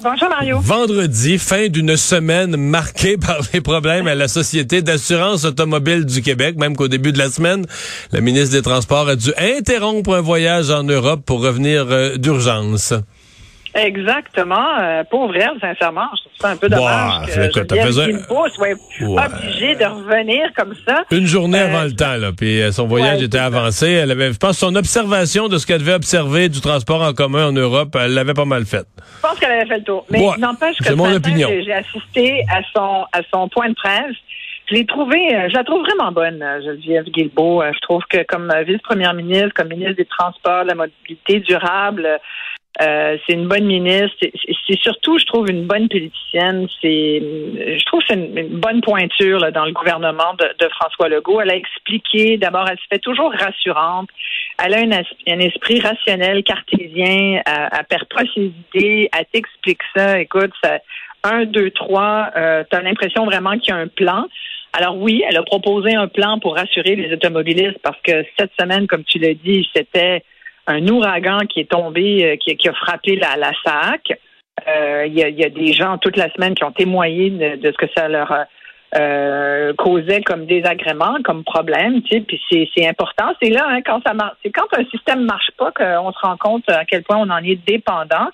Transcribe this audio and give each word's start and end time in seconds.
Bonjour 0.00 0.28
Mario. 0.28 0.60
Vendredi, 0.60 1.38
fin 1.38 1.66
d'une 1.66 1.96
semaine 1.96 2.56
marquée 2.56 3.16
par 3.26 3.40
les 3.52 3.60
problèmes 3.60 4.06
à 4.06 4.14
la 4.14 4.28
Société 4.28 4.80
d'assurance 4.80 5.44
automobile 5.44 6.04
du 6.04 6.22
Québec, 6.22 6.56
même 6.56 6.76
qu'au 6.76 6.86
début 6.86 7.10
de 7.10 7.18
la 7.18 7.30
semaine, 7.30 7.66
la 8.12 8.20
ministre 8.20 8.52
des 8.52 8.62
Transports 8.62 9.08
a 9.08 9.16
dû 9.16 9.32
interrompre 9.36 10.14
un 10.14 10.20
voyage 10.20 10.70
en 10.70 10.84
Europe 10.84 11.22
pour 11.26 11.40
revenir 11.40 11.86
euh, 11.90 12.16
d'urgence. 12.16 12.94
Exactement. 13.86 14.78
Euh, 14.80 15.02
pauvre 15.10 15.34
elle, 15.36 15.58
sincèrement, 15.60 16.08
je 16.16 16.22
trouve 16.22 16.32
ça 16.40 16.48
un 16.50 16.56
peu 16.56 16.68
dommage 16.68 17.26
Bah, 17.36 17.48
que 17.48 17.60
Geneviève 17.60 17.86
besoin- 17.86 18.06
Guilbeault 18.06 18.48
soit 18.48 18.68
Ouais. 18.68 19.22
obligée 19.26 19.74
de 19.76 19.84
revenir 19.84 20.50
comme 20.56 20.74
ça. 20.86 21.04
Une 21.10 21.26
journée 21.26 21.60
Euh, 21.60 21.66
avant 21.66 21.84
le 21.84 21.92
temps, 21.92 22.16
là, 22.16 22.30
puis 22.36 22.60
euh, 22.60 22.72
son 22.72 22.86
voyage 22.86 23.18
ouais, 23.18 23.24
était 23.24 23.38
avancé. 23.38 23.90
Elle 23.90 24.10
avait, 24.10 24.32
je 24.32 24.38
pense, 24.38 24.58
son 24.58 24.74
observation 24.76 25.48
de 25.48 25.58
ce 25.58 25.66
qu'elle 25.66 25.80
devait 25.80 25.94
observer 25.94 26.48
du 26.48 26.60
transport 26.60 27.02
en 27.02 27.12
commun 27.12 27.48
en 27.48 27.52
Europe, 27.52 27.96
elle 28.00 28.14
l'avait 28.14 28.34
pas 28.34 28.44
mal 28.44 28.64
faite. 28.64 28.86
Je 29.16 29.20
pense 29.28 29.38
qu'elle 29.38 29.52
avait 29.52 29.66
fait 29.66 29.78
le 29.78 29.84
tour. 29.84 30.04
Mais 30.10 30.20
Ouais, 30.20 30.36
n'empêche 30.38 30.76
que 30.78 30.92
mon 30.94 31.12
opinion. 31.14 31.48
j'ai 31.48 31.72
assisté 31.72 32.44
à 32.52 32.60
son 32.74 33.04
à 33.12 33.20
son 33.32 33.48
point 33.48 33.68
de 33.68 33.74
presse. 33.74 34.14
Je 34.70 34.74
l'ai 34.74 34.84
trouvé, 34.84 35.16
je 35.48 35.54
la 35.54 35.64
trouve 35.64 35.80
vraiment 35.82 36.12
bonne, 36.12 36.44
Geneviève 36.62 37.04
Guilbeault. 37.04 37.62
Je 37.72 37.80
trouve 37.80 38.02
que 38.10 38.22
comme 38.24 38.52
vice-première 38.66 39.14
ministre, 39.14 39.54
comme 39.54 39.68
ministre 39.68 39.94
des 39.96 40.04
Transports, 40.04 40.64
de 40.64 40.68
la 40.68 40.74
mobilité 40.74 41.40
durable, 41.40 42.06
euh, 42.80 43.16
c'est 43.26 43.34
une 43.34 43.48
bonne 43.48 43.64
ministre. 43.64 44.16
C'est- 44.20 44.82
surtout, 44.82 45.18
je 45.18 45.24
trouve, 45.24 45.50
une 45.50 45.66
bonne 45.66 45.88
politicienne. 45.88 46.68
C'est, 46.80 47.20
je 47.20 47.84
trouve, 47.86 48.00
c'est 48.06 48.14
une, 48.14 48.58
bonne 48.58 48.80
pointure 48.80 49.40
là, 49.40 49.50
dans 49.50 49.64
le 49.64 49.72
gouvernement 49.72 50.34
de, 50.38 50.68
François 50.68 51.08
Legault. 51.08 51.40
Elle 51.40 51.50
a 51.50 51.56
expliqué. 51.56 52.36
D'abord, 52.36 52.66
elle 52.70 52.78
se 52.78 52.86
fait 52.90 52.98
toujours 53.00 53.32
rassurante. 53.32 54.08
Elle 54.64 54.74
a 54.74 54.78
un 54.78 55.38
esprit 55.40 55.80
rationnel, 55.80 56.42
cartésien. 56.44 57.42
Elle, 57.44 57.68
elle 57.72 57.84
perd 57.88 58.04
pas 58.04 58.22
ses 58.34 58.52
idées. 58.74 59.08
Elle 59.16 59.26
t'explique 59.32 59.80
ça. 59.96 60.20
Écoute, 60.20 60.52
ça, 60.62 60.78
un, 61.24 61.44
deux, 61.44 61.70
trois. 61.70 62.30
Euh, 62.36 62.64
T'as 62.70 62.82
l'impression 62.82 63.24
vraiment 63.24 63.58
qu'il 63.58 63.74
y 63.74 63.76
a 63.76 63.80
un 63.80 63.88
plan. 63.88 64.26
Alors 64.72 64.96
oui, 64.96 65.24
elle 65.28 65.36
a 65.36 65.42
proposé 65.42 65.94
un 65.94 66.08
plan 66.08 66.38
pour 66.38 66.54
rassurer 66.54 66.94
les 66.94 67.12
automobilistes 67.12 67.78
parce 67.82 68.00
que 68.02 68.24
cette 68.38 68.52
semaine, 68.58 68.86
comme 68.86 69.04
tu 69.04 69.18
l'as 69.18 69.34
dit, 69.34 69.66
c'était 69.74 70.22
un 70.68 70.86
ouragan 70.88 71.38
qui 71.48 71.60
est 71.60 71.70
tombé, 71.70 72.24
euh, 72.24 72.36
qui, 72.36 72.68
a 72.68 72.72
frappé 72.74 73.16
la, 73.16 73.36
la 73.36 73.52
SAC. 73.64 74.18
Euh, 74.68 75.06
Il 75.06 75.14
y, 75.14 75.22
a, 75.22 75.46
a 75.46 75.50
des 75.50 75.72
gens 75.72 75.98
toute 75.98 76.16
la 76.16 76.30
semaine 76.32 76.54
qui 76.54 76.64
ont 76.64 76.72
témoigné 76.72 77.30
de, 77.30 77.56
de 77.56 77.72
ce 77.72 77.76
que 77.76 77.90
ça 77.96 78.08
leur 78.08 78.30
euh, 78.30 78.44
euh, 78.96 79.74
causait 79.74 80.22
comme 80.22 80.46
désagrément, 80.46 81.16
comme 81.24 81.44
problème, 81.44 82.02
tu 82.02 82.16
sais, 82.16 82.20
puis 82.20 82.40
c'est, 82.50 82.68
c'est 82.74 82.88
important. 82.88 83.26
C'est 83.42 83.50
là, 83.50 83.66
hein, 83.68 83.80
quand 83.84 84.00
ça 84.06 84.14
marche, 84.14 84.36
c'est 84.42 84.50
quand 84.50 84.66
un 84.76 84.84
système 84.86 85.24
marche 85.24 85.50
pas 85.58 85.70
qu'on 85.72 86.10
se 86.12 86.18
rend 86.20 86.36
compte 86.38 86.68
à 86.70 86.84
quel 86.84 87.02
point 87.02 87.16
on 87.18 87.28
en 87.28 87.38
est 87.44 87.56
dépendant. 87.66 88.28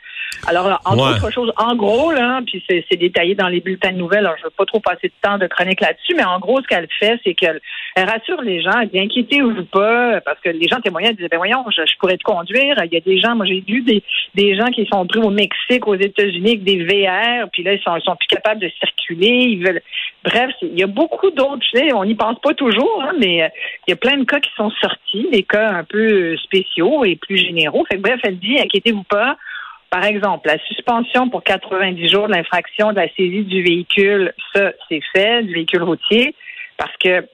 Alors, 0.46 0.80
entre 0.84 0.96
Ouais. 1.04 1.10
autres 1.14 1.30
choses, 1.32 1.52
en 1.56 1.74
gros, 1.74 2.12
là, 2.12 2.40
puis 2.46 2.62
c'est, 2.68 2.84
c'est 2.90 2.96
détaillé 2.96 3.34
dans 3.34 3.48
les 3.48 3.60
bulletins 3.60 3.92
de 3.92 3.98
nouvelles, 3.98 4.26
alors 4.26 4.36
je 4.38 4.44
veux 4.44 4.50
pas 4.50 4.64
trop 4.64 4.80
passer 4.80 5.08
de 5.08 5.12
temps 5.22 5.38
de 5.38 5.46
chronique 5.46 5.80
là-dessus, 5.80 6.14
mais 6.16 6.24
en 6.24 6.38
gros, 6.38 6.60
ce 6.60 6.66
qu'elle 6.66 6.88
fait, 7.00 7.18
c'est 7.24 7.34
qu'elle 7.34 7.60
elle 7.96 8.08
rassure 8.08 8.40
les 8.42 8.60
gens, 8.62 8.78
elle 8.80 8.88
dit 8.88 8.98
inquiétez 8.98 9.42
ou 9.42 9.64
pas, 9.64 10.20
parce 10.20 10.38
que 10.40 10.50
les 10.50 10.66
gens 10.68 10.80
témoignaient, 10.80 11.08
elle 11.10 11.16
disaient, 11.16 11.28
ben 11.28 11.36
voyons, 11.38 11.64
je, 11.70 11.82
je 11.86 11.96
pourrais 11.98 12.16
te 12.16 12.24
conduire. 12.24 12.76
Il 12.84 12.92
y 12.92 12.96
a 12.96 13.00
des 13.00 13.18
gens, 13.18 13.34
moi 13.36 13.46
j'ai 13.46 13.60
vu 13.66 13.82
des, 13.82 14.02
des 14.34 14.56
gens 14.56 14.66
qui 14.66 14.86
sont 14.92 15.06
pris 15.06 15.20
au 15.20 15.30
Mexique, 15.30 15.86
aux 15.86 15.94
États-Unis 15.94 16.50
avec 16.60 16.64
des 16.64 16.84
VR, 16.84 17.48
puis 17.52 17.62
là, 17.62 17.72
ils 17.74 17.80
sont, 17.82 17.96
ils 17.96 18.02
sont 18.02 18.16
plus 18.16 18.26
capables 18.28 18.60
de 18.60 18.70
circuler, 18.80 19.28
ils 19.48 19.64
veulent. 19.64 19.82
Bref, 20.24 20.43
c'est- 20.58 20.66
il 20.66 20.78
y 20.78 20.82
a 20.82 20.86
beaucoup 20.86 21.30
d'autres, 21.30 21.64
on 21.94 22.04
n'y 22.04 22.14
pense 22.14 22.38
pas 22.40 22.54
toujours, 22.54 23.02
hein, 23.02 23.12
mais 23.18 23.42
euh, 23.42 23.48
il 23.86 23.90
y 23.90 23.92
a 23.92 23.96
plein 23.96 24.16
de 24.16 24.24
cas 24.24 24.40
qui 24.40 24.50
sont 24.56 24.70
sortis, 24.80 25.28
des 25.30 25.42
cas 25.42 25.70
un 25.70 25.84
peu 25.84 26.32
euh, 26.32 26.36
spéciaux 26.38 27.04
et 27.04 27.16
plus 27.16 27.36
généraux. 27.36 27.84
Fait 27.88 27.96
que 27.96 28.02
bref, 28.02 28.20
elle 28.24 28.38
dit, 28.38 28.58
inquiétez-vous 28.58 29.04
pas. 29.04 29.36
Par 29.90 30.04
exemple, 30.04 30.48
la 30.48 30.58
suspension 30.66 31.28
pour 31.28 31.44
90 31.44 32.08
jours 32.08 32.26
de 32.26 32.32
l'infraction 32.32 32.90
de 32.90 32.96
la 32.96 33.08
saisie 33.14 33.44
du 33.44 33.62
véhicule, 33.62 34.32
ça, 34.52 34.72
c'est 34.88 35.00
fait, 35.14 35.42
du 35.44 35.54
véhicule 35.54 35.82
routier, 35.82 36.34
parce 36.76 36.96
que 36.96 37.26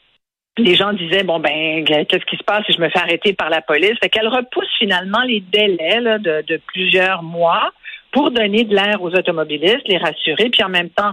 les 0.59 0.75
gens 0.75 0.93
disaient 0.93 1.23
bon 1.23 1.39
ben 1.39 1.85
qu'est-ce 1.85 2.25
qui 2.27 2.37
se 2.37 2.45
passe 2.45 2.67
si 2.67 2.73
je 2.73 2.81
me 2.81 2.91
fais 2.91 2.99
arrêter 2.99 3.33
par 3.33 3.49
la 3.49 3.63
police? 3.63 3.95
Fait 4.03 4.11
qu'elle 4.11 4.29
repousse 4.29 4.69
finalement 4.79 5.23
les 5.23 5.41
délais 5.41 6.01
de 6.19 6.61
plusieurs 6.67 7.23
mois 7.23 7.73
pour 8.13 8.31
donner 8.31 8.65
de 8.65 8.75
l'air 8.75 9.01
aux 9.03 9.11
automobilistes, 9.11 9.87
les 9.87 9.99
rassurer, 9.99 10.51
puis 10.51 10.63
en 10.63 10.69
même 10.69 10.91
temps 10.91 11.13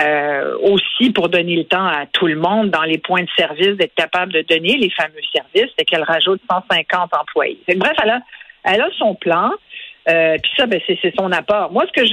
euh, 0.00 0.56
aussi 0.58 1.10
pour 1.10 1.28
donner 1.28 1.56
le 1.56 1.64
temps 1.64 1.86
à 1.86 2.06
tout 2.06 2.26
le 2.26 2.36
monde 2.36 2.70
dans 2.70 2.82
les 2.82 2.98
points 2.98 3.22
de 3.22 3.28
service 3.36 3.76
d'être 3.76 3.94
capable 3.94 4.32
de 4.32 4.42
donner 4.42 4.76
les 4.78 4.90
fameux 4.90 5.20
services, 5.32 5.72
c'est 5.78 5.84
qu'elle 5.84 6.02
rajoute 6.02 6.40
150 6.50 7.10
employés. 7.14 7.60
Bref, 7.76 7.92
elle 8.02 8.10
a, 8.10 8.20
elle 8.64 8.80
a 8.80 8.88
son 8.98 9.14
plan. 9.14 9.50
Euh, 10.08 10.36
puis 10.42 10.50
ça, 10.56 10.66
ben, 10.66 10.80
c'est 10.86 11.14
son 11.16 11.30
apport. 11.30 11.70
Moi, 11.70 11.84
ce 11.86 12.00
que 12.00 12.06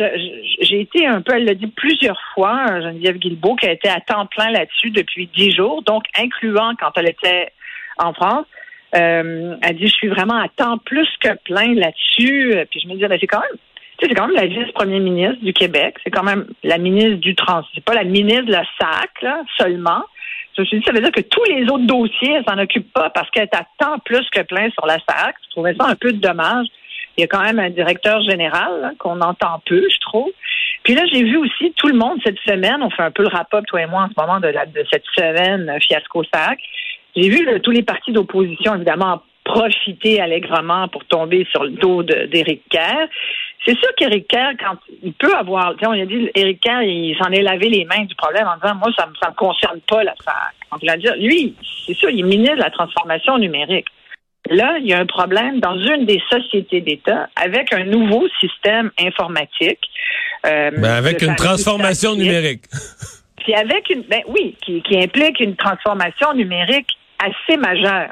j'ai 0.61 0.81
été 0.81 1.07
un 1.07 1.21
peu, 1.21 1.33
elle 1.35 1.45
l'a 1.45 1.55
dit 1.55 1.67
plusieurs 1.67 2.21
fois, 2.35 2.65
euh, 2.69 2.81
Geneviève 2.81 3.17
Guilbeault, 3.17 3.55
qui 3.55 3.65
a 3.65 3.71
été 3.71 3.89
à 3.89 3.99
temps 3.99 4.27
plein 4.27 4.51
là-dessus 4.51 4.91
depuis 4.91 5.27
dix 5.35 5.51
jours, 5.51 5.81
donc 5.81 6.03
incluant 6.15 6.73
quand 6.79 6.91
elle 6.97 7.09
était 7.09 7.51
en 7.97 8.13
France. 8.13 8.45
Euh, 8.95 9.55
elle 9.61 9.75
dit, 9.77 9.87
je 9.87 9.93
suis 9.93 10.07
vraiment 10.07 10.37
à 10.39 10.47
temps 10.49 10.77
plus 10.79 11.07
que 11.19 11.35
plein 11.45 11.73
là-dessus. 11.73 12.55
Euh, 12.55 12.65
Puis 12.69 12.79
je 12.81 12.87
me 12.87 12.95
dis, 12.95 13.05
ben, 13.05 13.17
c'est 13.19 13.27
quand 13.27 13.41
même, 13.41 13.57
c'est 14.07 14.13
quand 14.13 14.27
même 14.27 14.35
la 14.35 14.47
vice-première 14.47 14.99
ministre 14.99 15.43
du 15.43 15.53
Québec. 15.53 15.97
C'est 16.03 16.11
quand 16.11 16.23
même 16.23 16.47
la 16.63 16.77
ministre 16.77 17.17
du 17.17 17.35
trans. 17.35 17.63
C'est 17.73 17.83
pas 17.83 17.93
la 17.93 18.03
ministre 18.03 18.45
de 18.45 18.51
la 18.51 18.63
SAC, 18.79 19.21
là, 19.21 19.41
seulement. 19.57 20.03
Je 20.55 20.61
me 20.61 20.65
suis 20.65 20.79
dit, 20.79 20.85
ça 20.85 20.91
veut 20.91 21.01
dire 21.01 21.11
que 21.11 21.21
tous 21.21 21.43
les 21.45 21.63
autres 21.63 21.85
dossiers, 21.85 22.33
elle 22.33 22.43
s'en 22.47 22.57
occupe 22.57 22.91
pas 22.91 23.09
parce 23.09 23.29
qu'elle 23.29 23.49
temps 23.49 23.99
plus 24.03 24.27
que 24.31 24.41
plein 24.41 24.69
sur 24.71 24.85
la 24.85 24.95
SAC. 24.95 25.35
Je 25.45 25.49
trouvais 25.51 25.75
ça 25.75 25.87
un 25.87 25.95
peu 25.95 26.11
dommage. 26.13 26.67
Il 27.17 27.21
y 27.21 27.23
a 27.23 27.27
quand 27.27 27.41
même 27.41 27.59
un 27.59 27.69
directeur 27.69 28.21
général 28.23 28.93
qu'on 28.97 29.19
entend 29.21 29.61
peu, 29.65 29.85
je 29.89 29.99
trouve. 29.99 30.31
Puis 30.83 30.95
là, 30.95 31.03
j'ai 31.11 31.23
vu 31.23 31.37
aussi 31.37 31.73
tout 31.75 31.87
le 31.87 31.97
monde 31.97 32.19
cette 32.23 32.39
semaine. 32.39 32.81
On 32.81 32.89
fait 32.89 33.03
un 33.03 33.11
peu 33.11 33.23
le 33.23 33.29
rapport, 33.29 33.61
toi 33.67 33.81
et 33.81 33.85
moi, 33.85 34.03
en 34.03 34.07
ce 34.07 34.13
moment, 34.17 34.39
de, 34.39 34.47
la, 34.47 34.65
de 34.65 34.85
cette 34.91 35.03
semaine 35.15 35.69
euh, 35.69 35.79
fiasco 35.79 36.23
SAC. 36.33 36.59
J'ai 37.15 37.29
vu 37.29 37.45
tous 37.61 37.71
les 37.71 37.83
partis 37.83 38.11
d'opposition, 38.11 38.75
évidemment, 38.75 39.21
profiter 39.43 40.21
allègrement 40.21 40.87
pour 40.87 41.05
tomber 41.05 41.45
sur 41.51 41.63
le 41.63 41.71
dos 41.71 42.03
d'Éric 42.03 42.61
Kerr. 42.69 43.07
C'est 43.65 43.77
sûr 43.77 43.89
qu'Éric 43.97 44.27
Kerr, 44.27 44.53
quand 44.59 44.77
il 45.03 45.13
peut 45.13 45.35
avoir, 45.35 45.73
tu 45.73 45.79
sais, 45.79 45.87
on 45.87 45.91
a 45.91 46.05
dit, 46.05 46.29
Éric 46.33 46.61
Kerr, 46.61 46.81
il 46.81 47.15
s'en 47.17 47.29
est 47.31 47.41
lavé 47.41 47.69
les 47.69 47.85
mains 47.85 48.05
du 48.05 48.15
problème 48.15 48.47
en 48.47 48.55
disant, 48.55 48.75
moi, 48.75 48.89
ça 48.97 49.05
me, 49.05 49.13
ça 49.21 49.29
me 49.29 49.35
concerne 49.35 49.79
pas 49.81 50.03
la 50.03 50.13
SAC. 50.23 50.55
Donc, 50.71 50.81
lui, 51.17 51.55
c'est 51.85 51.93
sûr, 51.93 52.09
il 52.09 52.19
est 52.19 52.23
ministre 52.23 52.55
de 52.55 52.61
la 52.61 52.69
transformation 52.71 53.37
numérique. 53.37 53.87
Là, 54.49 54.77
il 54.79 54.87
y 54.87 54.93
a 54.93 54.99
un 54.99 55.05
problème 55.05 55.59
dans 55.59 55.77
une 55.77 56.05
des 56.05 56.21
sociétés 56.29 56.81
d'État 56.81 57.29
avec 57.35 57.73
un 57.73 57.83
nouveau 57.83 58.27
système 58.39 58.89
informatique. 58.99 59.79
euh, 60.45 60.71
Ben, 60.71 60.91
avec 60.91 61.21
une 61.21 61.35
transformation 61.35 62.15
numérique. 62.15 62.63
Puis 63.37 63.53
avec 63.53 63.89
une, 63.89 64.03
ben 64.03 64.21
oui, 64.27 64.55
qui, 64.61 64.81
qui 64.81 64.97
implique 64.97 65.39
une 65.39 65.55
transformation 65.55 66.33
numérique 66.33 66.89
assez 67.19 67.57
majeure. 67.57 68.11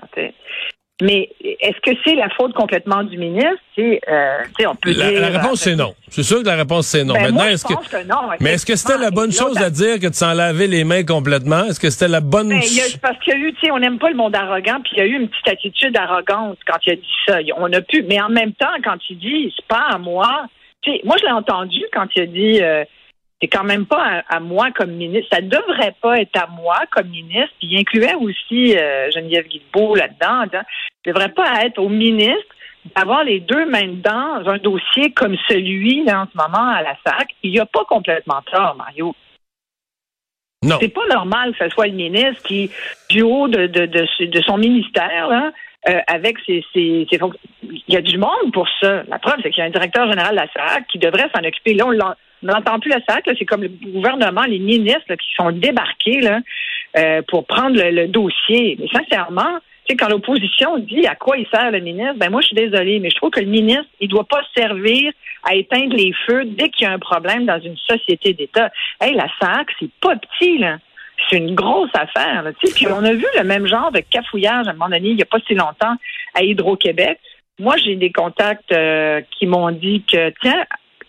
Mais 1.00 1.30
est-ce 1.62 1.80
que 1.82 1.96
c'est 2.04 2.16
la 2.16 2.28
faute 2.30 2.54
complètement 2.54 3.04
du 3.04 3.20
ministre? 3.20 3.52
Euh, 3.78 4.38
tu 4.48 4.54
sais, 4.60 4.66
on 4.66 4.74
peut 4.76 4.92
La, 4.98 5.12
dire. 5.12 5.22
la 5.22 5.28
réponse, 5.40 5.60
c'est 5.62 5.76
non. 5.76 5.94
C'est 6.10 6.24
sûr 6.24 6.42
que 6.42 6.48
la 6.48 6.56
réponse, 6.56 6.88
c'est 6.88 7.04
non. 7.04 7.14
Ben, 7.14 7.26
Maintenant, 7.26 7.44
est-ce 7.46 7.66
que, 7.66 7.74
non, 8.08 8.30
mais 8.40 8.54
est-ce 8.54 8.66
que 8.66 8.76
c'était 8.76 8.98
la 8.98 9.12
bonne 9.12 9.32
chose 9.32 9.58
à 9.62 9.70
dire 9.70 10.00
que 10.00 10.08
de 10.08 10.14
s'en 10.16 10.34
laver 10.34 10.66
les 10.66 10.84
mains 10.84 11.04
complètement? 11.04 11.66
Est-ce 11.66 11.80
que 11.80 11.92
c'était 11.92 12.08
la 12.08 12.20
bonne... 12.20 12.50
Ben, 12.50 12.62
y 12.64 12.82
a- 12.82 12.98
parce 13.00 13.20
qu'il 13.20 13.34
y 13.34 13.36
a 13.36 13.40
eu, 13.40 13.54
tu 13.54 13.60
sais, 13.68 13.72
on 13.72 13.78
n'aime 13.78 14.00
pas 14.00 14.10
le 14.10 14.16
monde 14.16 14.36
arrogant, 14.36 14.80
puis 14.84 14.94
il 14.94 14.98
y 14.98 15.02
a 15.02 15.06
eu 15.06 15.14
une 15.20 15.28
petite 15.30 15.48
attitude 15.50 15.96
arrogante 15.96 16.58
quand 16.66 16.78
il 16.88 16.94
a 16.94 16.96
dit 16.96 17.16
ça. 17.28 17.38
On 17.58 17.72
a 17.72 17.82
pu, 17.82 18.02
mais 18.10 18.20
en 18.20 18.30
même 18.30 18.54
temps, 18.54 18.66
quand 18.84 18.98
il 19.12 19.20
dit, 19.20 19.54
c'est 19.56 19.68
pas 19.68 19.86
à 19.92 20.00
moi. 20.00 20.46
Tu 20.82 20.92
sais, 20.94 21.02
moi, 21.04 21.16
je 21.20 21.26
l'ai 21.26 21.32
entendu 21.32 21.84
quand 21.94 22.08
il 22.16 22.22
a 22.24 22.26
dit, 22.26 22.60
euh, 22.64 22.84
c'est 23.42 23.48
quand 23.48 23.64
même 23.64 23.86
pas 23.86 24.24
à, 24.30 24.38
à 24.38 24.40
moi 24.40 24.72
comme 24.72 24.92
ministre. 24.92 25.30
Ça 25.32 25.42
devrait 25.42 25.96
pas 26.02 26.20
être 26.20 26.36
à 26.38 26.48
moi 26.48 26.80
comme 26.92 27.10
ministre. 27.10 27.54
Puis 27.60 27.70
il 27.70 27.80
incluait 27.80 28.16
aussi 28.16 28.78
euh, 28.78 29.12
Geneviève 29.12 29.48
Guilbeault 29.48 29.96
là-dedans. 29.96 30.46
Ça 30.52 30.64
devrait 31.06 31.34
pas 31.34 31.64
être 31.64 31.78
au 31.78 31.90
ministre 31.90 32.56
d'avoir 32.96 33.24
les 33.24 33.40
deux 33.40 33.66
mains 33.66 33.88
dedans 33.88 34.40
dans 34.42 34.52
un 34.52 34.58
dossier 34.58 35.12
comme 35.12 35.36
celui 35.50 36.04
là, 36.04 36.22
en 36.22 36.26
ce 36.32 36.38
moment 36.38 36.70
à 36.70 36.82
la 36.82 36.96
SAC, 37.06 37.30
il 37.44 37.52
n'y 37.52 37.60
a 37.60 37.66
pas 37.66 37.84
complètement 37.86 38.42
tort, 38.52 38.76
Mario. 38.76 39.14
Non. 40.64 40.78
C'est 40.80 40.90
pas 40.90 41.06
normal 41.08 41.52
que 41.52 41.66
ce 41.66 41.70
soit 41.70 41.88
le 41.88 41.94
ministre 41.94 42.42
qui, 42.44 42.72
du 43.10 43.22
haut 43.22 43.48
de, 43.48 43.68
de, 43.68 43.86
de, 43.86 44.26
de 44.26 44.42
son 44.42 44.58
ministère, 44.58 45.28
là, 45.30 45.52
euh, 45.88 46.00
avec 46.08 46.38
ses, 46.46 46.66
ses, 46.74 47.08
ses 47.10 47.20
Il 47.62 47.94
y 47.94 47.98
a 47.98 48.02
du 48.02 48.18
monde 48.18 48.52
pour 48.54 48.68
ça. 48.82 49.04
La 49.08 49.20
preuve, 49.20 49.36
c'est 49.44 49.52
qu'il 49.52 49.60
y 49.60 49.62
a 49.62 49.66
un 49.66 49.72
directeur 49.72 50.10
général 50.10 50.32
de 50.32 50.42
la 50.42 50.52
SAC 50.52 50.88
qui 50.88 50.98
devrait 50.98 51.30
s'en 51.36 51.44
occuper. 51.44 51.76
Là, 51.76 51.86
on 51.86 51.92
on 52.44 52.48
n'entend 52.48 52.80
plus 52.80 52.90
la 52.90 53.02
SAC. 53.08 53.26
C'est 53.38 53.46
comme 53.46 53.64
le 53.64 53.70
gouvernement, 53.70 54.44
les 54.44 54.60
ministres 54.60 55.16
qui 55.16 55.34
sont 55.36 55.52
débarqués 55.52 56.22
là, 56.22 56.40
euh, 56.98 57.22
pour 57.28 57.46
prendre 57.46 57.78
le, 57.82 58.08
dossier. 58.08 58.78
Mais 58.80 58.88
sincèrement, 58.88 59.60
quand 59.98 60.10
l'opposition 60.10 60.78
dit 60.80 61.08
à 61.08 61.16
quoi 61.16 61.38
il 61.38 61.48
sert 61.48 61.72
le 61.72 61.80
ministre, 61.80 62.16
ben 62.18 62.30
moi, 62.30 62.42
je 62.42 62.48
suis 62.48 62.56
désolée, 62.56 63.00
mais 63.00 63.10
je 63.10 63.16
trouve 63.16 63.30
que 63.30 63.40
le 63.40 63.48
ministre, 63.48 63.86
il 64.00 64.10
doit 64.10 64.26
pas 64.26 64.42
servir 64.56 65.12
à 65.44 65.56
éteindre 65.56 65.96
les 65.96 66.14
feux 66.26 66.44
dès 66.46 66.70
qu'il 66.70 66.86
y 66.86 66.90
a 66.90 66.94
un 66.94 67.00
problème 67.00 67.46
dans 67.46 67.60
une 67.60 67.78
société 67.78 68.34
d'État. 68.34 68.70
Hey, 69.00 69.16
la 69.16 69.28
SAC, 69.40 69.68
c'est 69.80 69.92
pas 70.02 70.16
petit, 70.16 70.58
là. 70.58 70.78
C'est 71.30 71.38
une 71.38 71.56
grosse 71.56 71.90
affaire. 71.96 72.44
Puis 72.76 72.88
on 72.88 73.04
a 73.04 73.14
vu 73.14 73.26
le 73.36 73.44
même 73.44 73.68
genre 73.68 73.92
de 73.92 74.00
cafouillage 74.00 74.68
à 74.68 74.72
un 74.72 74.74
moment 74.74 74.90
donné, 74.90 75.10
il 75.10 75.16
n'y 75.16 75.24
a 75.24 75.26
pas 75.26 75.40
si 75.48 75.56
longtemps, 75.56 75.96
à 76.36 76.44
Hydro-Québec. 76.44 77.20
Moi, 77.60 77.76
j'ai 77.78 77.96
des 77.96 78.12
contacts 78.12 78.72
euh, 78.72 79.22
qui 79.32 79.48
m'ont 79.48 79.72
dit 79.72 80.04
que, 80.04 80.32
tiens, 80.42 80.64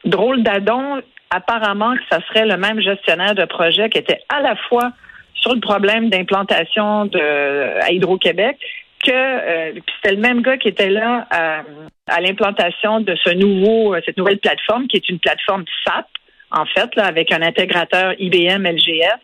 drôle 0.07 0.43
d'adon, 0.43 1.03
apparemment 1.31 1.95
que 1.95 2.03
ça 2.11 2.21
serait 2.29 2.47
le 2.47 2.57
même 2.57 2.81
gestionnaire 2.81 3.35
de 3.35 3.45
projet 3.45 3.89
qui 3.91 3.99
était 3.99 4.21
à 4.29 4.41
la 4.41 4.57
fois 4.69 4.93
sur 5.35 5.55
le 5.55 5.61
problème 5.61 6.11
d'implantation 6.11 7.07
de 7.07 7.81
à 7.81 7.91
Hydro-Québec 7.93 8.59
que 9.05 9.13
euh, 9.13 9.73
c'était 9.97 10.15
le 10.15 10.21
même 10.21 10.43
gars 10.43 10.57
qui 10.57 10.69
était 10.69 10.91
là 10.91 11.27
à, 11.31 12.21
l'implantation 12.21 13.01
de 13.01 13.15
ce 13.23 13.31
nouveau 13.31 13.95
euh, 13.95 14.01
cette 14.05 14.17
nouvelle 14.17 14.39
plateforme 14.39 14.89
qui 14.89 14.97
est 14.97 15.09
une 15.09 15.21
plateforme 15.21 15.65
SAP 15.85 16.07
en 16.51 16.67
fait 16.67 16.95
là 16.97 17.05
avec 17.07 17.33
un 17.33 17.43
intégrateur 17.43 18.15
IBM 18.19 18.67
LGS 18.67 19.21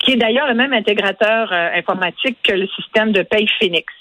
qui 0.00 0.12
est 0.12 0.16
d'ailleurs 0.16 0.48
le 0.48 0.54
même 0.54 0.72
intégrateur 0.72 1.52
euh, 1.52 1.68
informatique 1.74 2.38
que 2.42 2.52
le 2.52 2.66
système 2.68 3.12
de 3.12 3.22
paye 3.22 3.46
Phoenix. 3.60 3.92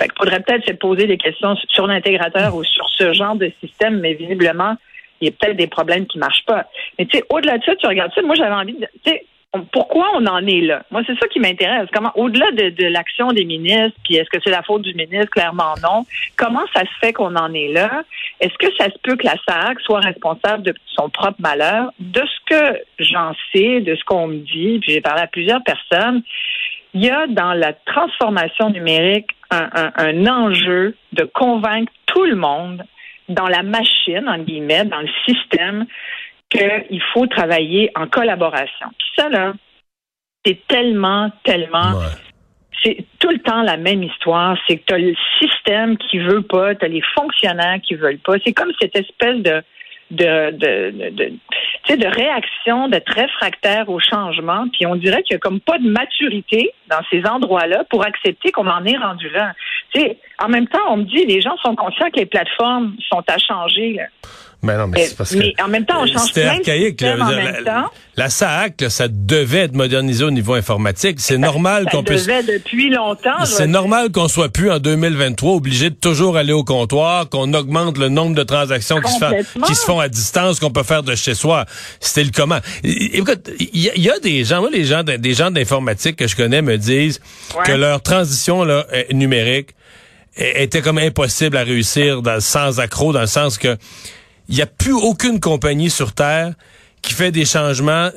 Fait 0.00 0.08
qu'il 0.08 0.18
faudrait 0.18 0.40
peut-être 0.40 0.66
se 0.66 0.72
poser 0.72 1.06
des 1.06 1.18
questions 1.18 1.56
sur 1.68 1.86
l'intégrateur 1.86 2.54
ou 2.54 2.64
sur 2.64 2.88
ce 2.90 3.12
genre 3.12 3.36
de 3.36 3.52
système, 3.60 4.00
mais 4.00 4.14
visiblement, 4.14 4.76
il 5.20 5.26
y 5.26 5.28
a 5.28 5.32
peut-être 5.32 5.56
des 5.56 5.66
problèmes 5.66 6.06
qui 6.06 6.18
marchent 6.18 6.44
pas. 6.46 6.66
Mais 6.98 7.06
tu 7.06 7.18
sais, 7.18 7.24
au-delà 7.30 7.58
de 7.58 7.64
ça, 7.64 7.76
tu 7.76 7.86
regardes 7.86 8.12
ça, 8.14 8.22
moi 8.22 8.34
j'avais 8.34 8.54
envie 8.54 8.74
de. 8.74 8.86
Tu 9.04 9.10
sais, 9.10 9.24
pourquoi 9.72 10.06
on 10.14 10.26
en 10.26 10.46
est 10.46 10.60
là? 10.60 10.84
Moi, 10.92 11.02
c'est 11.06 11.18
ça 11.18 11.26
qui 11.26 11.40
m'intéresse. 11.40 11.88
Comment, 11.92 12.12
au-delà 12.14 12.52
de, 12.52 12.70
de 12.70 12.86
l'action 12.86 13.32
des 13.32 13.44
ministres, 13.44 13.98
puis 14.04 14.14
est-ce 14.14 14.30
que 14.30 14.38
c'est 14.44 14.50
la 14.50 14.62
faute 14.62 14.82
du 14.82 14.94
ministre? 14.94 15.30
Clairement 15.30 15.74
non. 15.82 16.06
Comment 16.36 16.64
ça 16.72 16.82
se 16.82 16.98
fait 17.00 17.12
qu'on 17.12 17.34
en 17.34 17.52
est 17.52 17.68
là? 17.68 18.04
Est-ce 18.40 18.56
que 18.58 18.72
ça 18.78 18.84
se 18.84 18.98
peut 19.02 19.16
que 19.16 19.26
la 19.26 19.34
SAC 19.48 19.80
soit 19.80 20.00
responsable 20.00 20.62
de 20.62 20.74
son 20.94 21.10
propre 21.10 21.40
malheur? 21.40 21.90
De 21.98 22.20
ce 22.20 22.54
que 22.54 22.78
j'en 23.00 23.32
sais, 23.52 23.80
de 23.80 23.96
ce 23.96 24.04
qu'on 24.04 24.28
me 24.28 24.36
dit, 24.36 24.78
puis 24.80 24.92
j'ai 24.92 25.00
parlé 25.00 25.22
à 25.22 25.26
plusieurs 25.26 25.64
personnes, 25.64 26.22
il 26.94 27.04
y 27.04 27.10
a 27.10 27.26
dans 27.26 27.52
la 27.52 27.72
transformation 27.72 28.70
numérique 28.70 29.30
un 29.50 30.26
enjeu 30.26 30.94
de 31.12 31.24
convaincre 31.24 31.92
tout 32.06 32.24
le 32.24 32.36
monde 32.36 32.84
dans 33.30 33.46
la 33.48 33.62
machine, 33.62 34.28
en 34.28 34.38
guillemets, 34.38 34.84
dans 34.84 35.00
le 35.00 35.08
système, 35.26 35.86
qu'il 36.50 37.02
faut 37.12 37.26
travailler 37.26 37.90
en 37.94 38.06
collaboration. 38.06 38.88
Puis 38.98 39.08
ça, 39.16 39.28
là, 39.28 39.52
c'est 40.44 40.66
tellement, 40.66 41.30
tellement 41.44 41.92
Ouais. 41.92 42.06
c'est 42.82 43.04
tout 43.18 43.30
le 43.30 43.38
temps 43.38 43.62
la 43.62 43.76
même 43.76 44.02
histoire. 44.02 44.56
C'est 44.66 44.78
que 44.78 44.84
tu 44.86 44.94
as 44.94 44.98
le 44.98 45.14
système 45.40 45.96
qui 45.98 46.18
veut 46.18 46.42
pas, 46.42 46.74
tu 46.74 46.84
as 46.84 46.88
les 46.88 47.02
fonctionnaires 47.14 47.78
qui 47.82 47.94
veulent 47.94 48.18
pas. 48.18 48.34
C'est 48.44 48.52
comme 48.52 48.72
cette 48.80 48.96
espèce 48.96 49.38
de 49.42 49.62
de, 50.12 50.50
de, 50.50 50.90
de, 50.90 51.94
de- 51.96 52.06
réaction 52.16 52.88
de 52.88 52.98
très 52.98 53.28
fractaire 53.28 53.88
au 53.88 54.00
changement. 54.00 54.66
Puis 54.72 54.84
on 54.84 54.96
dirait 54.96 55.22
qu'il 55.22 55.34
y 55.34 55.36
a 55.36 55.38
comme 55.38 55.60
pas 55.60 55.78
de 55.78 55.88
maturité 55.88 56.72
dans 56.88 56.98
ces 57.12 57.24
endroits-là 57.24 57.84
pour 57.88 58.04
accepter 58.04 58.50
qu'on 58.50 58.66
en 58.66 58.84
est 58.84 58.96
rendu 58.96 59.28
là. 59.30 59.54
En 60.38 60.48
même 60.48 60.68
temps, 60.68 60.80
on 60.88 60.98
me 60.98 61.04
dit 61.04 61.24
les 61.26 61.40
gens 61.40 61.56
sont 61.58 61.74
conscients 61.74 62.10
que 62.10 62.20
les 62.20 62.26
plateformes 62.26 62.96
sont 63.08 63.22
à 63.26 63.38
changer. 63.38 64.00
Mais 64.62 64.76
non, 64.76 64.88
mais 64.88 64.98
Mais, 64.98 65.06
c'est 65.06 65.16
parce 65.16 65.32
mais 65.32 65.54
que. 65.54 65.62
en 65.62 65.68
même 65.68 65.86
temps, 65.86 66.02
on 66.02 66.06
change 66.06 66.26
C'était 66.28 66.42
plein 66.42 66.58
archaïque. 66.58 67.00
là. 67.00 67.16
en 67.18 67.26
même 67.30 67.54
la, 67.64 67.72
temps. 67.82 67.88
la 68.16 68.28
SAAC, 68.28 68.80
là, 68.82 68.90
ça 68.90 69.08
devait 69.08 69.60
être 69.60 69.74
modernisé 69.74 70.22
au 70.22 70.30
niveau 70.30 70.52
informatique. 70.52 71.18
C'est 71.18 71.38
normal 71.38 71.84
Ça 71.84 71.90
qu'on 71.92 72.02
puisse. 72.04 72.26
devait 72.26 72.42
depuis 72.42 72.90
longtemps. 72.90 73.44
C'est 73.46 73.66
normal 73.66 74.12
qu'on 74.12 74.28
soit 74.28 74.50
plus 74.50 74.70
en 74.70 74.78
2023 74.78 75.52
obligé 75.54 75.88
de 75.88 75.94
toujours 75.94 76.36
aller 76.36 76.52
au 76.52 76.62
comptoir, 76.62 77.28
qu'on 77.30 77.54
augmente 77.54 77.96
le 77.96 78.10
nombre 78.10 78.34
de 78.34 78.42
transactions 78.42 79.00
qui 79.00 79.10
se, 79.12 79.18
font, 79.18 79.62
qui 79.66 79.74
se 79.74 79.84
font 79.86 79.98
à 79.98 80.08
distance, 80.08 80.60
qu'on 80.60 80.70
peut 80.70 80.82
faire 80.82 81.02
de 81.02 81.14
chez 81.14 81.34
soi. 81.34 81.64
C'était 81.98 82.24
le 82.24 82.30
comment. 82.34 82.58
Écoute, 82.84 83.48
il 83.58 83.78
y, 83.80 83.88
a- 83.88 83.94
il 83.96 84.02
y 84.02 84.10
a 84.10 84.18
des 84.18 84.44
gens, 84.44 84.60
moi, 84.60 84.68
les 84.70 84.84
gens, 84.84 85.02
de- 85.02 85.16
des 85.16 85.32
gens 85.32 85.50
d'informatique 85.50 86.16
que 86.16 86.26
je 86.28 86.36
connais 86.36 86.60
me 86.60 86.76
disent 86.76 87.20
Ouais. 87.56 87.62
que 87.64 87.72
leur 87.72 88.02
transition 88.02 88.62
là, 88.64 88.84
euh, 88.92 89.04
numérique 89.12 89.70
était 90.36 90.82
comme 90.82 90.98
impossible 90.98 91.56
à 91.56 91.62
réussir 91.62 92.20
dans, 92.22 92.40
sans 92.40 92.78
accroc, 92.78 93.12
dans 93.14 93.20
le 93.22 93.26
sens 93.26 93.56
que 93.58 93.76
il 94.50 94.56
n'y 94.56 94.62
a 94.62 94.66
plus 94.66 94.92
aucune 94.92 95.38
compagnie 95.38 95.90
sur 95.90 96.12
Terre 96.12 96.54
qui 97.02 97.14
fait 97.14 97.30
des 97.30 97.44
changements. 97.44 98.10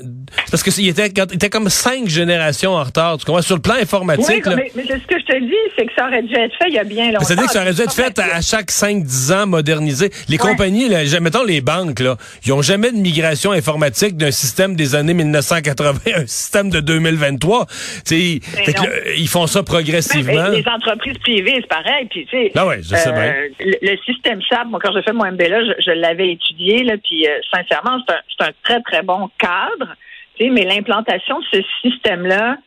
Parce 0.51 0.61
que 0.63 0.69
il 0.79 0.87
était, 0.89 1.07
il 1.07 1.35
était 1.35 1.49
comme 1.49 1.69
cinq 1.69 2.07
générations 2.07 2.71
en 2.73 2.83
retard. 2.83 3.17
Tu 3.17 3.25
comprends? 3.25 3.41
Sur 3.41 3.55
le 3.55 3.61
plan 3.61 3.75
Oui, 3.75 3.83
informatique, 3.83 4.45
là, 4.45 4.55
mais, 4.55 4.71
mais 4.75 4.83
ce 4.83 5.07
que 5.07 5.19
je 5.19 5.25
te 5.25 5.39
dis, 5.39 5.55
c'est 5.77 5.85
que 5.85 5.91
ça 5.95 6.07
aurait 6.07 6.21
dû 6.23 6.33
être 6.35 6.53
fait 6.57 6.67
il 6.67 6.73
y 6.73 6.79
a 6.79 6.83
bien 6.83 7.11
longtemps. 7.11 7.25
c'est-à-dire 7.25 7.45
que 7.47 7.51
ça 7.53 7.61
aurait 7.61 7.73
dû 7.73 7.81
être 7.81 7.93
fait 7.93 8.17
à, 8.19 8.35
à 8.35 8.41
chaque 8.41 8.69
5-10 8.71 9.33
ans, 9.33 9.47
modernisé. 9.47 10.09
Les 10.27 10.33
Ouais. 10.33 10.49
compagnies, 10.49 10.89
là, 10.89 10.99
mettons 11.21 11.43
les 11.43 11.61
banques, 11.61 11.99
là, 11.99 12.17
ils 12.45 12.51
ont 12.53 12.61
jamais 12.61 12.91
de 12.91 12.97
migration 12.97 13.51
informatique 13.51 14.17
d'un 14.17 14.31
système 14.31 14.75
des 14.75 14.95
années 14.95 15.13
1980 15.13 15.99
à 16.13 16.19
un 16.21 16.27
système 16.27 16.69
de 16.69 16.79
2023. 16.79 17.65
Tu 17.67 17.71
sais, 18.05 18.39
Mais 18.57 18.63
fait 18.65 18.73
que, 18.73 18.81
là, 18.83 18.89
ils 19.17 19.27
font 19.29 19.47
ça 19.47 19.63
progressivement. 19.63 20.49
mais 20.51 20.57
les 20.61 20.67
entreprises 20.67 21.17
privées, 21.19 21.55
c'est 21.61 21.67
pareil. 21.67 22.07
Puis, 22.09 22.25
tu 22.25 22.37
sais, 22.37 22.51
Ah 22.55 22.65
ouais, 22.67 22.79
je 22.81 22.89
sais 22.89 23.07
euh, 23.07 23.11
bien. 23.11 23.33
le, 23.59 23.91
le 23.91 23.97
système 24.05 24.41
SAP, 24.49 24.67
moi, 24.69 24.79
quand 24.83 24.91
j'ai 24.93 25.01
fait 25.03 25.13
mon 25.13 25.25
MBA, 25.31 25.45
je, 25.65 25.71
je 25.85 25.91
l'avais 25.91 26.31
étudié, 26.33 26.83
là, 26.83 26.95
puis 27.03 27.25
euh, 27.27 27.31
sincèrement, 27.53 27.97
c'est 28.07 28.43
un, 28.45 28.47
un 28.47 28.51
très, 28.63 28.72
très 28.81 29.01
bon 29.01 29.29
cadre. 29.39 29.95
Mais 30.39 30.65
l'implantation 30.65 31.39
de 31.39 31.45
ce 31.51 31.61
système-là, 31.81 32.57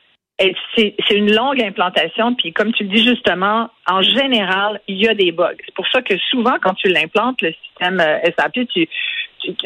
c'est 0.77 0.95
une 1.11 1.35
longue 1.35 1.63
implantation. 1.63 2.35
Puis, 2.35 2.53
comme 2.53 2.73
tu 2.73 2.85
le 2.85 2.91
dis 2.91 3.05
justement, 3.05 3.69
en 3.89 4.03
général, 4.03 4.81
il 4.87 5.03
y 5.03 5.09
a 5.09 5.15
des 5.15 5.33
bugs. 5.33 5.57
C'est 5.65 5.75
pour 5.75 5.87
ça 5.89 6.03
que 6.03 6.17
souvent, 6.31 6.57
quand 6.63 6.75
tu 6.75 6.89
l'implantes, 6.89 7.41
le 7.43 7.53
système 7.65 8.01
euh, 8.01 8.19
SAP, 8.39 8.59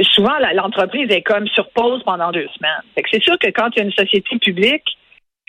souvent, 0.02 0.38
l'entreprise 0.55 1.10
est 1.10 1.22
comme 1.22 1.46
sur 1.48 1.69
pause 1.70 2.03
pendant 2.05 2.31
deux 2.31 2.48
semaines. 2.56 2.82
C'est 3.10 3.22
sûr 3.22 3.38
que 3.38 3.48
quand 3.48 3.69
il 3.74 3.79
y 3.79 3.82
a 3.82 3.84
une 3.84 3.93
société 3.93 4.38
publique, 4.38 4.96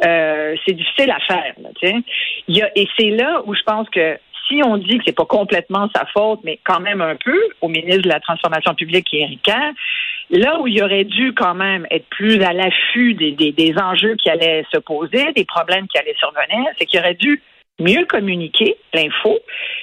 euh, 0.06 0.56
c'est 0.66 0.74
difficile 0.74 1.12
à 1.12 1.20
faire. 1.20 1.54
Et 1.84 2.88
c'est 2.98 3.10
là 3.12 3.42
où 3.46 3.54
je 3.54 3.62
pense 3.64 3.88
que 3.90 4.18
si 4.48 4.62
on 4.66 4.78
dit 4.78 4.98
que 4.98 5.04
c'est 5.06 5.16
pas 5.16 5.26
complètement 5.26 5.90
sa 5.96 6.06
faute, 6.08 6.40
mais 6.44 6.60
quand 6.64 6.80
même 6.80 7.02
un 7.02 7.16
peu, 7.16 7.40
au 7.62 7.68
ministre 7.68 8.02
de 8.02 8.10
la 8.10 8.20
Transformation 8.20 8.74
publique 8.74 9.06
qui 9.06 9.18
est 9.18 9.26
là 10.32 10.60
où 10.60 10.68
il 10.68 10.82
aurait 10.82 11.04
dû 11.04 11.34
quand 11.34 11.54
même 11.54 11.86
être 11.92 12.08
plus 12.10 12.42
à 12.42 12.54
l'affût 12.54 13.14
des, 13.14 13.74
enjeux 13.78 14.16
qui 14.16 14.30
allaient 14.30 14.66
se 14.74 14.80
poser, 14.80 15.32
des 15.34 15.46
problèmes 15.46 15.88
qui 15.88 15.98
allaient 15.98 16.16
survenir, 16.18 16.66
c'est 16.78 16.86
qu'il 16.86 17.00
aurait 17.00 17.16
dû 17.16 17.42
mieux 17.80 18.06
communiquer 18.06 18.78
l'info 18.94 19.40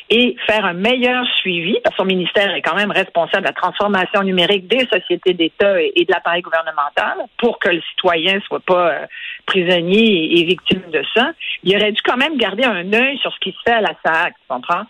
et 0.09 0.37
faire 0.47 0.65
un 0.65 0.73
meilleur 0.73 1.27
suivi, 1.37 1.77
parce 1.83 1.97
que 1.97 2.03
son 2.03 2.07
ministère 2.07 2.55
est 2.55 2.63
quand 2.63 2.77
même 2.77 2.93
responsable 2.93 3.43
de 3.43 3.49
la 3.49 3.53
transformation 3.53 4.23
numérique 4.23 4.69
des 4.69 4.87
sociétés 4.87 5.35
d'État 5.35 5.81
et, 5.83 6.05
de 6.05 6.13
l'appareil 6.13 6.43
gouvernemental 6.43 7.25
pour 7.39 7.59
que 7.59 7.71
le 7.71 7.83
citoyen 7.91 8.41
soit 8.47 8.61
pas 8.61 8.91
euh, 8.93 9.07
prisonnier 9.47 10.05
et, 10.05 10.41
et 10.41 10.45
victime 10.45 10.83
de 10.93 11.03
ça. 11.15 11.33
Il 11.65 11.77
aurait 11.77 11.93
dû 11.93 12.01
quand 12.03 12.17
même 12.17 12.37
garder 12.37 12.65
un 12.65 12.93
œil 12.93 13.19
sur 13.19 13.33
ce 13.33 13.39
qui 13.41 13.51
se 13.51 13.59
fait 13.67 13.77
à 13.77 13.81
la 13.81 13.95
SAC, 14.05 14.35
tu 14.35 14.47
comprends? 14.49 14.85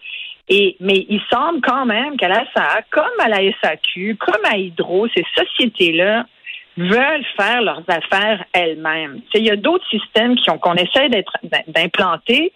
Et, 0.50 0.76
mais 0.80 1.06
il 1.08 1.20
semble 1.30 1.60
quand 1.60 1.84
même 1.84 2.16
qu'à 2.16 2.28
la 2.28 2.44
SAC, 2.54 2.86
comme 2.90 3.04
à 3.20 3.28
la 3.28 3.38
SAQ, 3.62 4.16
comme 4.16 4.44
à 4.44 4.56
Hydro, 4.56 5.06
ces 5.14 5.24
sociétés-là 5.36 6.26
veulent 6.78 7.26
faire 7.36 7.60
leurs 7.60 7.82
affaires 7.88 8.44
elles-mêmes. 8.52 9.20
Il 9.34 9.44
y 9.44 9.50
a 9.50 9.56
d'autres 9.56 9.86
systèmes 9.88 10.36
qu'on 10.62 10.74
essaie 10.74 11.08
d'être 11.08 11.32
d'implanter, 11.66 12.52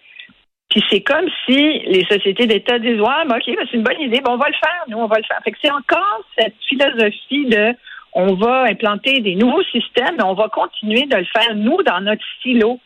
puis 0.69 0.83
c'est 0.89 1.01
comme 1.01 1.27
si 1.45 1.79
les 1.85 2.03
sociétés 2.09 2.47
d'État 2.47 2.79
disent 2.79 2.99
Ouais, 2.99 3.25
ben, 3.27 3.35
OK, 3.35 3.43
c'est 3.45 3.77
une 3.77 3.83
bonne 3.83 3.99
idée, 3.99 4.21
ben, 4.21 4.31
on 4.31 4.37
va 4.37 4.47
le 4.47 4.55
faire, 4.55 4.83
nous, 4.87 4.97
on 4.97 5.07
va 5.07 5.17
le 5.17 5.23
faire. 5.23 5.39
Fait 5.43 5.51
que 5.51 5.57
c'est 5.61 5.71
encore 5.71 6.21
cette 6.37 6.55
philosophie 6.67 7.45
de 7.45 7.75
on 8.15 8.35
va 8.35 8.63
implanter 8.63 9.19
des 9.21 9.35
nouveaux 9.35 9.63
systèmes, 9.63 10.15
mais 10.17 10.23
on 10.23 10.35
va 10.35 10.47
continuer 10.49 11.05
de 11.05 11.17
le 11.17 11.25
faire, 11.25 11.55
nous, 11.55 11.81
dans 11.83 12.01
notre 12.01 12.23
silo. 12.41 12.79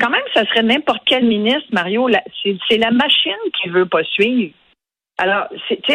Quand 0.00 0.10
même, 0.10 0.22
ça 0.34 0.44
serait 0.46 0.62
n'importe 0.62 1.02
quel 1.06 1.24
ministre, 1.24 1.68
Mario. 1.72 2.08
C'est 2.68 2.78
la 2.78 2.90
machine 2.90 3.32
qui 3.60 3.68
veut 3.68 3.86
pas 3.86 4.04
suivre. 4.04 4.54
Alors, 5.18 5.48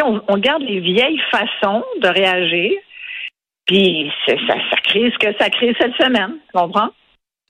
on, 0.03 0.21
on 0.27 0.37
garde 0.37 0.63
les 0.63 0.79
vieilles 0.79 1.21
façons 1.29 1.83
de 2.01 2.07
réagir, 2.07 2.71
puis 3.67 4.11
ça, 4.27 4.35
crée 4.83 5.11
ce 5.11 5.17
que 5.19 5.37
ça 5.37 5.49
crée 5.49 5.75
cette 5.79 5.95
semaine. 5.95 6.37
Tu 6.45 6.51
comprends? 6.53 6.89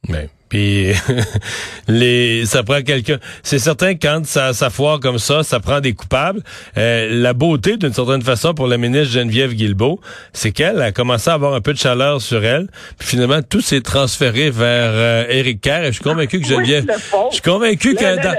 Ouais. 0.09 0.27
Puis 0.51 0.91
les, 1.87 2.45
ça 2.45 2.61
prend 2.61 2.81
quelqu'un. 2.81 3.19
C'est 3.41 3.57
certain 3.57 3.95
quand 3.95 4.25
ça, 4.25 4.51
ça 4.53 4.69
foire 4.69 4.99
comme 4.99 5.17
ça, 5.17 5.43
ça 5.43 5.61
prend 5.61 5.79
des 5.79 5.93
coupables. 5.93 6.41
Euh, 6.77 7.07
la 7.09 7.31
beauté, 7.31 7.77
d'une 7.77 7.93
certaine 7.93 8.21
façon, 8.21 8.53
pour 8.53 8.67
la 8.67 8.77
ministre 8.77 9.13
Geneviève 9.13 9.53
Guilbeault, 9.53 10.01
c'est 10.33 10.51
qu'elle 10.51 10.81
a 10.81 10.91
commencé 10.91 11.29
à 11.29 11.35
avoir 11.35 11.53
un 11.53 11.61
peu 11.61 11.71
de 11.71 11.77
chaleur 11.77 12.21
sur 12.21 12.43
elle. 12.43 12.67
Puis 12.99 13.07
finalement, 13.07 13.41
tout 13.41 13.61
s'est 13.61 13.79
transféré 13.79 14.49
vers 14.49 14.91
euh, 14.93 15.25
Éric 15.29 15.61
Kerr. 15.61 15.85
Et 15.85 15.87
je 15.87 15.91
suis 15.93 16.03
convaincu 16.03 16.41
que 16.41 16.47
Geneviève, 16.47 16.85
je 17.29 17.35
suis 17.35 17.41
convaincu 17.41 17.95
que 17.95 18.15
dans, 18.21 18.31
euh, 18.31 18.35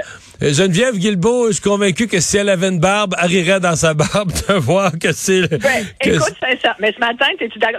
Geneviève 0.51 0.97
Guilbeault, 0.97 1.47
je 1.47 1.53
suis 1.53 1.61
convaincu 1.61 2.07
que 2.07 2.19
si 2.19 2.35
elle 2.35 2.49
avait 2.49 2.67
une 2.67 2.79
barbe, 2.79 3.15
elle 3.21 3.29
rirait 3.29 3.61
dans 3.61 3.77
sa 3.77 3.93
barbe 3.93 4.29
de 4.49 4.53
voir 4.55 4.91
que 4.99 5.13
c'est. 5.13 5.47
Ben, 5.47 5.87
écoute, 6.03 6.35
sincère, 6.37 6.75
mais 6.79 6.91
ce 6.91 6.99
matin, 6.99 7.27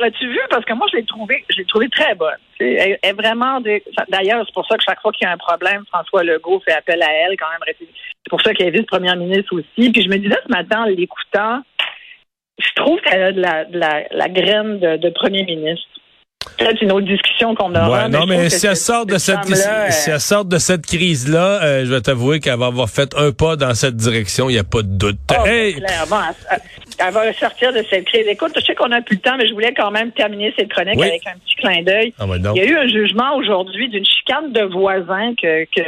L'as-tu 0.01 0.29
vu? 0.29 0.41
Parce 0.49 0.65
que 0.65 0.73
moi, 0.73 0.87
je 0.91 0.97
l'ai 0.97 1.05
trouvé, 1.05 1.45
je 1.51 1.59
l'ai 1.59 1.67
trouvé 1.67 1.91
très 1.91 2.15
bonne. 2.15 2.39
Elle 2.59 2.99
est 3.03 3.13
vraiment. 3.13 3.61
D'ailleurs, 3.61 4.45
c'est 4.47 4.55
pour 4.55 4.67
ça 4.67 4.79
que 4.79 4.83
chaque 4.83 5.01
fois 5.03 5.13
qu'il 5.13 5.27
y 5.27 5.29
a 5.29 5.33
un 5.33 5.37
problème, 5.37 5.85
François 5.93 6.25
Legault 6.25 6.63
fait 6.65 6.73
appel 6.73 7.03
à 7.03 7.09
elle, 7.13 7.37
quand 7.37 7.47
même. 7.51 7.75
C'est 7.79 8.31
pour 8.31 8.41
ça 8.41 8.55
qu'elle 8.55 8.69
est 8.69 8.79
vice-première 8.79 9.17
ministre 9.17 9.55
aussi. 9.55 9.91
Puis 9.91 10.03
je 10.03 10.09
me 10.09 10.17
disais 10.17 10.39
ce 10.47 10.51
matin, 10.51 10.85
en 10.85 10.85
l'écoutant, 10.85 11.61
je 12.59 12.69
trouve 12.77 12.99
qu'elle 13.01 13.23
a 13.23 13.33
de 13.33 13.41
la, 13.41 13.65
de 13.67 13.79
la, 13.79 14.05
la 14.11 14.29
graine 14.29 14.79
de, 14.79 14.97
de 14.97 15.11
premier 15.11 15.45
ministre 15.45 15.94
peut-être 16.65 16.83
une 16.83 16.93
autre 16.93 17.07
discussion 17.07 17.55
qu'on 17.55 17.75
aura. 17.75 18.05
Ouais, 18.05 18.09
non, 18.09 18.27
mais, 18.27 18.49
si 18.51 18.67
elle 18.67 18.77
sort 18.77 19.07
de 19.07 19.19
cette, 19.19 19.45
si 19.91 20.11
elle 20.11 20.21
sort 20.21 20.45
de 20.45 20.59
cette 20.59 20.87
crise-là, 20.87 21.63
euh, 21.63 21.85
je 21.85 21.93
vais 21.93 22.01
t'avouer 22.01 22.41
qu'elle 22.41 22.59
va 22.59 22.67
avoir 22.67 22.89
fait 22.89 23.15
un 23.17 23.33
pas 23.33 23.57
dans 23.57 23.75
cette 23.75 23.97
direction, 23.97 24.49
il 24.49 24.55
n'y 24.55 24.59
a 24.59 24.65
pas 24.65 24.83
de 24.83 24.89
doute. 24.89 25.19
Oh, 25.31 25.47
hey! 25.47 25.75
Clairement, 25.75 26.23
elle, 26.99 27.13
va 27.13 27.33
sortir 27.35 27.73
de 27.73 27.83
cette 27.91 28.05
crise. 28.07 28.27
Écoute, 28.27 28.53
je 28.57 28.61
sais 28.61 28.75
qu'on 28.75 28.91
a 28.93 29.03
plus 29.03 29.17
de 29.17 29.23
temps, 29.23 29.37
mais 29.37 29.47
je 29.47 29.53
voulais 29.53 29.75
quand 29.75 29.91
même 29.91 30.13
terminer 30.13 30.53
cette 30.59 30.71
chronique 30.71 31.01
avec 31.01 31.27
un 31.27 31.39
petit 31.39 31.57
clin 31.57 31.83
d'œil. 31.83 32.15
Ah, 32.19 32.25
il 32.29 32.57
y 32.57 32.61
a 32.61 32.67
eu 32.67 32.77
un 32.77 32.89
jugement 32.89 33.37
aujourd'hui 33.37 33.89
d'une 33.89 34.05
chicane 34.05 34.53
de 34.53 34.63
voisins 34.63 35.35
que, 35.41 35.65
que 35.65 35.83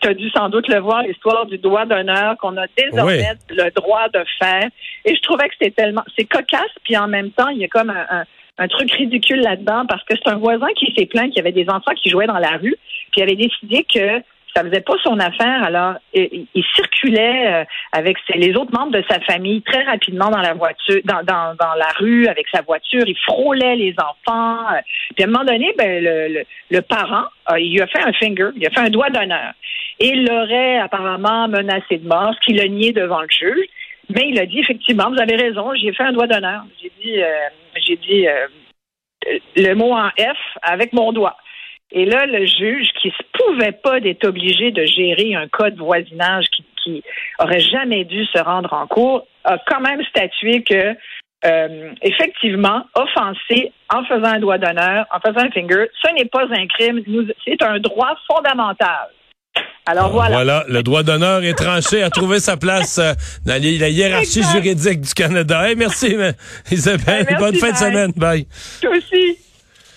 tu 0.00 0.08
as 0.08 0.14
dû 0.14 0.30
sans 0.30 0.48
doute 0.48 0.68
le 0.68 0.80
voir, 0.80 1.02
l'histoire 1.02 1.46
du 1.46 1.58
droit 1.58 1.86
d'honneur 1.86 2.36
qu'on 2.38 2.56
a 2.56 2.66
désormais 2.76 3.32
le 3.50 3.70
droit 3.70 4.08
de 4.12 4.22
faire. 4.38 4.68
Et 5.04 5.14
je 5.14 5.22
trouvais 5.22 5.48
que 5.48 5.54
c'était 5.58 5.72
tellement, 5.72 6.02
c'est 6.16 6.24
cocasse, 6.24 6.70
puis 6.84 6.96
en 6.96 7.08
même 7.08 7.30
temps, 7.30 7.48
il 7.48 7.58
y 7.58 7.64
a 7.64 7.68
comme 7.68 7.90
un 7.90 8.06
un 8.10 8.24
truc 8.68 8.90
ridicule 8.92 9.40
là-dedans 9.40 9.84
parce 9.88 10.02
que 10.04 10.14
c'est 10.16 10.30
un 10.30 10.36
voisin 10.36 10.68
qui 10.76 10.92
s'est 10.96 11.06
plaint 11.06 11.28
qu'il 11.28 11.36
y 11.36 11.40
avait 11.40 11.52
des 11.52 11.68
enfants 11.68 11.92
qui 12.02 12.10
jouaient 12.10 12.26
dans 12.26 12.38
la 12.38 12.56
rue, 12.56 12.76
puis 13.12 13.18
il 13.18 13.22
avait 13.22 13.36
décidé 13.36 13.84
que 13.84 14.22
ça 14.54 14.64
faisait 14.64 14.80
pas 14.80 14.94
son 15.02 15.18
affaire. 15.18 15.62
Alors, 15.62 15.94
il, 16.12 16.64
circulait 16.74 17.46
euh, 17.46 17.64
avec 17.92 18.16
les 18.34 18.56
autres 18.56 18.72
membres 18.72 18.92
de 18.92 19.04
sa 19.08 19.20
famille 19.20 19.62
très 19.62 19.84
rapidement 19.84 20.28
dans 20.28 20.40
la 20.40 20.54
voiture, 20.54 21.00
dans, 21.04 21.22
la 21.24 21.88
rue 21.98 22.26
avec 22.26 22.46
sa 22.52 22.62
voiture. 22.62 23.04
Il 23.06 23.16
frôlait 23.18 23.76
les 23.76 23.94
enfants. 23.98 24.58
Euh, 24.72 24.80
puis 25.14 25.24
à 25.24 25.28
un 25.28 25.30
moment 25.30 25.44
donné, 25.44 25.72
ben, 25.78 26.02
le, 26.02 26.44
le, 26.70 26.82
parent, 26.82 27.26
il 27.58 27.74
lui 27.74 27.80
a 27.80 27.86
fait 27.86 28.00
un 28.00 28.12
finger, 28.12 28.48
il 28.56 28.66
a 28.66 28.70
fait 28.70 28.80
un 28.80 28.90
doigt 28.90 29.10
d'honneur. 29.10 29.52
Et 30.00 30.08
il 30.08 30.26
l'aurait 30.26 30.78
apparemment 30.78 31.46
menacé 31.48 31.98
de 31.98 32.08
mort, 32.08 32.34
ce 32.34 32.46
qu'il 32.46 32.60
a 32.60 32.66
nié 32.66 32.92
devant 32.92 33.20
le 33.20 33.28
juge. 33.30 33.66
Mais 34.14 34.28
il 34.28 34.38
a 34.38 34.46
dit 34.46 34.60
effectivement, 34.60 35.10
vous 35.10 35.20
avez 35.20 35.36
raison, 35.36 35.72
j'ai 35.74 35.92
fait 35.92 36.02
un 36.02 36.12
doigt 36.12 36.26
d'honneur. 36.26 36.64
J'ai 36.80 36.92
dit, 37.02 37.22
euh, 37.22 37.48
j'ai 37.86 37.96
dit 37.96 38.26
euh, 38.28 38.46
le 39.56 39.74
mot 39.74 39.92
en 39.92 40.08
F 40.10 40.38
avec 40.62 40.92
mon 40.92 41.12
doigt. 41.12 41.36
Et 41.92 42.04
là, 42.04 42.26
le 42.26 42.46
juge, 42.46 42.88
qui 43.00 43.08
ne 43.08 43.38
pouvait 43.38 43.72
pas 43.72 44.00
d'être 44.00 44.24
obligé 44.24 44.70
de 44.70 44.84
gérer 44.84 45.34
un 45.34 45.48
cas 45.48 45.70
de 45.70 45.78
voisinage 45.78 46.46
qui, 46.54 46.64
qui 46.82 47.02
aurait 47.40 47.60
jamais 47.60 48.04
dû 48.04 48.24
se 48.26 48.38
rendre 48.38 48.72
en 48.72 48.86
cours, 48.86 49.26
a 49.44 49.58
quand 49.66 49.80
même 49.80 50.02
statué 50.04 50.62
que 50.62 50.96
euh, 51.44 51.92
effectivement, 52.02 52.82
offenser 52.94 53.72
en 53.92 54.04
faisant 54.04 54.34
un 54.34 54.40
doigt 54.40 54.58
d'honneur, 54.58 55.06
en 55.10 55.20
faisant 55.20 55.46
un 55.46 55.50
finger, 55.50 55.86
ce 56.02 56.12
n'est 56.14 56.26
pas 56.26 56.44
un 56.50 56.66
crime, 56.66 57.02
c'est 57.44 57.62
un 57.62 57.78
droit 57.78 58.14
fondamental. 58.30 59.08
Alors 59.90 60.12
voilà. 60.12 60.36
Voilà, 60.36 60.64
le 60.68 60.84
droit 60.84 61.02
d'honneur 61.02 61.42
est 61.42 61.54
tranché, 61.54 62.00
a 62.02 62.10
trouvé 62.10 62.38
sa 62.38 62.56
place 62.56 62.98
euh, 62.98 63.12
dans 63.44 63.60
la 63.60 63.88
hiérarchie 63.88 64.44
juridique 64.52 65.00
du 65.00 65.14
Canada. 65.14 65.66
merci, 65.76 66.16
Isabelle. 66.70 67.26
bonne 67.40 67.56
fin 67.56 67.72
de 67.72 67.76
semaine. 67.76 68.12
Bye. 68.16 68.46
Toi 68.80 68.90
aussi. 68.96 69.49